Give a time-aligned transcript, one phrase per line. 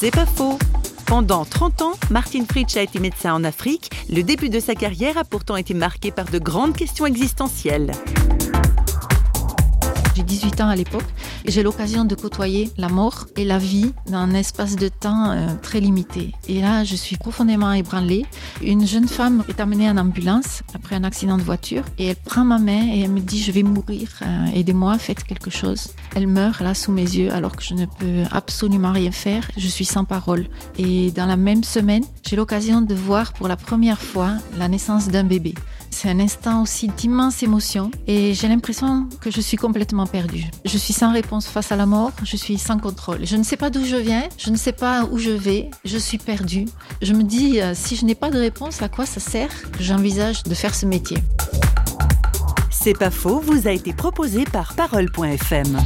[0.00, 0.56] C'est pas faux.
[1.06, 3.90] Pendant 30 ans, Martin Fritsch a été médecin en Afrique.
[4.08, 7.90] Le début de sa carrière a pourtant été marqué par de grandes questions existentielles.
[10.18, 11.04] J'ai 18 ans à l'époque
[11.44, 15.30] et j'ai l'occasion de côtoyer la mort et la vie dans un espace de temps
[15.30, 16.32] euh, très limité.
[16.48, 18.26] Et là, je suis profondément ébranlée.
[18.60, 22.44] Une jeune femme est amenée en ambulance après un accident de voiture et elle prend
[22.44, 25.92] ma main et elle me dit je vais mourir, euh, aidez-moi, faites quelque chose.
[26.16, 29.48] Elle meurt là sous mes yeux alors que je ne peux absolument rien faire.
[29.56, 30.48] Je suis sans parole.
[30.78, 35.08] Et dans la même semaine, j'ai l'occasion de voir pour la première fois la naissance
[35.08, 35.54] d'un bébé.
[35.90, 40.44] C'est un instant aussi d'immense émotion et j'ai l'impression que je suis complètement perdue.
[40.66, 43.20] Je suis sans réponse face à la mort, je suis sans contrôle.
[43.24, 45.96] Je ne sais pas d'où je viens, je ne sais pas où je vais, je
[45.96, 46.66] suis perdue.
[47.00, 49.50] Je me dis, euh, si je n'ai pas de réponse, à quoi ça sert?
[49.80, 51.16] J'envisage de faire ce métier.
[52.70, 55.78] C'est pas faux, vous a été proposé par Parole.fm.